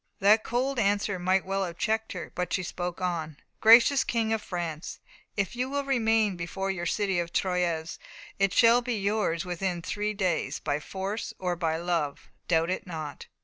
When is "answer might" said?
0.79-1.45